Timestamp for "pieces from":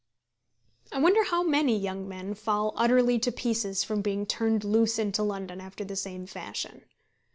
3.31-4.01